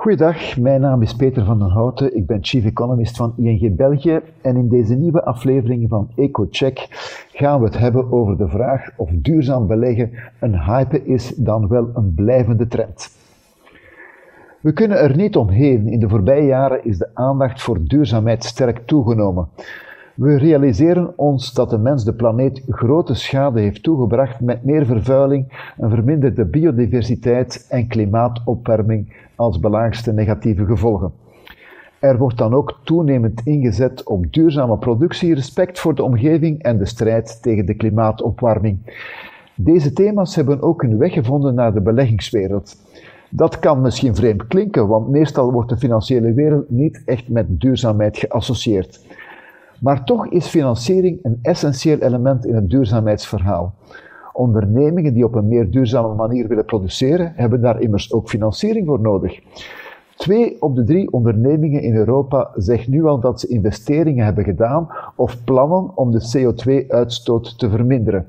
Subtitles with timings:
[0.00, 2.16] Goedendag, mijn naam is Peter van den Houten.
[2.16, 4.20] Ik ben Chief Economist van ING België.
[4.40, 6.86] En in deze nieuwe aflevering van EcoCheck
[7.32, 10.10] gaan we het hebben over de vraag of duurzaam beleggen
[10.40, 13.10] een hype is dan wel een blijvende trend.
[14.60, 15.88] We kunnen er niet omheen.
[15.88, 19.48] In de voorbije jaren is de aandacht voor duurzaamheid sterk toegenomen.
[20.14, 25.72] We realiseren ons dat de mens de planeet grote schade heeft toegebracht met meer vervuiling,
[25.78, 31.12] een verminderde biodiversiteit en klimaatopwarming als belangrijkste negatieve gevolgen.
[31.98, 36.86] Er wordt dan ook toenemend ingezet op duurzame productie, respect voor de omgeving en de
[36.86, 38.78] strijd tegen de klimaatopwarming.
[39.54, 42.76] Deze thema's hebben ook hun weg gevonden naar de beleggingswereld.
[43.30, 48.18] Dat kan misschien vreemd klinken, want meestal wordt de financiële wereld niet echt met duurzaamheid
[48.18, 49.00] geassocieerd.
[49.80, 53.74] Maar toch is financiering een essentieel element in het duurzaamheidsverhaal.
[54.32, 59.00] Ondernemingen die op een meer duurzame manier willen produceren, hebben daar immers ook financiering voor
[59.00, 59.40] nodig.
[60.16, 64.88] Twee op de drie ondernemingen in Europa zeggen nu al dat ze investeringen hebben gedaan
[65.16, 68.26] of plannen om de CO2-uitstoot te verminderen.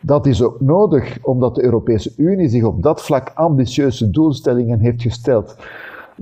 [0.00, 5.02] Dat is ook nodig omdat de Europese Unie zich op dat vlak ambitieuze doelstellingen heeft
[5.02, 5.56] gesteld.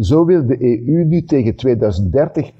[0.00, 2.54] Zo wil de EU nu tegen 2030 55%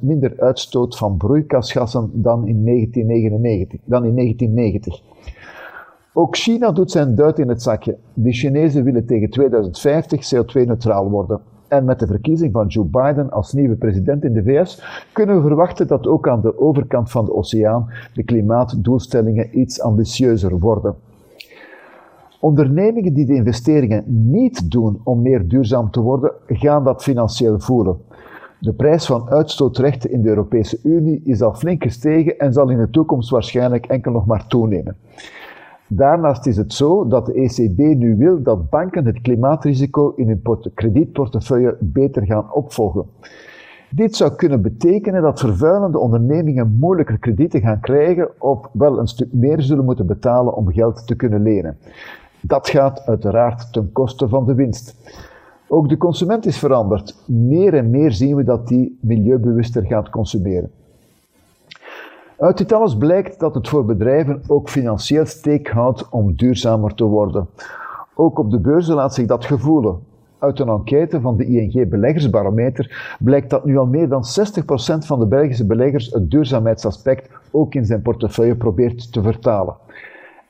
[0.00, 5.02] minder uitstoot van broeikasgassen dan in 1999, dan in 1990.
[6.12, 7.96] Ook China doet zijn duit in het zakje.
[8.14, 11.40] De Chinezen willen tegen 2050 CO2-neutraal worden.
[11.68, 15.42] En met de verkiezing van Joe Biden als nieuwe president in de VS kunnen we
[15.42, 20.94] verwachten dat ook aan de overkant van de oceaan de klimaatdoelstellingen iets ambitieuzer worden.
[22.40, 27.98] Ondernemingen die de investeringen niet doen om meer duurzaam te worden, gaan dat financieel voelen.
[28.60, 32.78] De prijs van uitstootrechten in de Europese Unie is al flink gestegen en zal in
[32.78, 34.96] de toekomst waarschijnlijk enkel nog maar toenemen.
[35.88, 40.72] Daarnaast is het zo dat de ECB nu wil dat banken het klimaatrisico in hun
[40.74, 43.06] kredietportefeuille beter gaan opvolgen.
[43.90, 49.32] Dit zou kunnen betekenen dat vervuilende ondernemingen moeilijker kredieten gaan krijgen of wel een stuk
[49.32, 51.78] meer zullen moeten betalen om geld te kunnen lenen.
[52.42, 54.96] Dat gaat uiteraard ten koste van de winst.
[55.68, 57.16] Ook de consument is veranderd.
[57.26, 60.70] Meer en meer zien we dat die milieubewuster gaat consumeren.
[62.38, 67.04] Uit dit alles blijkt dat het voor bedrijven ook financieel steek houdt om duurzamer te
[67.04, 67.48] worden.
[68.14, 69.98] Ook op de beurzen laat zich dat gevoelen.
[70.38, 75.18] Uit een enquête van de ING Beleggersbarometer blijkt dat nu al meer dan 60% van
[75.18, 79.74] de Belgische beleggers het duurzaamheidsaspect ook in zijn portefeuille probeert te vertalen.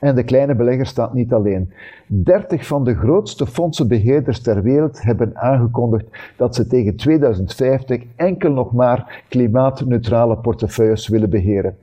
[0.00, 1.72] En de kleine belegger staat niet alleen.
[2.06, 6.06] 30 van de grootste fondsenbeheerders ter wereld hebben aangekondigd
[6.36, 11.76] dat ze tegen 2050 enkel nog maar klimaatneutrale portefeuilles willen beheren.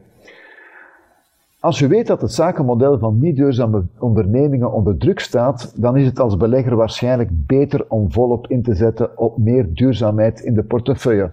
[1.60, 6.06] Als je weet dat het zakenmodel van niet duurzame ondernemingen onder druk staat, dan is
[6.06, 10.64] het als belegger waarschijnlijk beter om volop in te zetten op meer duurzaamheid in de
[10.64, 11.32] portefeuille.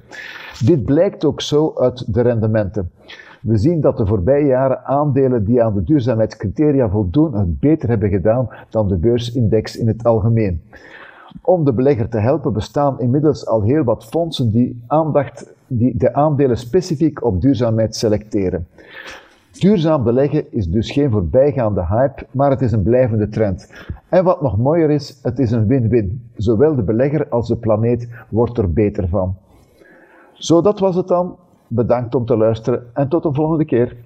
[0.64, 2.90] Dit blijkt ook zo uit de rendementen.
[3.44, 8.08] We zien dat de voorbije jaren aandelen die aan de duurzaamheidscriteria voldoen het beter hebben
[8.08, 10.62] gedaan dan de beursindex in het algemeen.
[11.42, 16.14] Om de belegger te helpen bestaan inmiddels al heel wat fondsen die, aandacht, die de
[16.14, 18.66] aandelen specifiek op duurzaamheid selecteren.
[19.52, 23.70] Duurzaam beleggen is dus geen voorbijgaande hype, maar het is een blijvende trend.
[24.08, 26.30] En wat nog mooier is, het is een win-win.
[26.36, 29.36] Zowel de belegger als de planeet wordt er beter van.
[30.32, 31.36] Zo, dat was het dan.
[31.74, 33.96] Bedankt om te luisteren en tot de volgende keer.